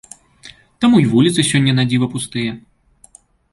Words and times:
Таму 0.85 1.01
й 1.01 1.09
вуліцы 1.11 1.45
сёння 1.51 1.77
надзіва 1.81 2.11
пустыя. 2.17 2.51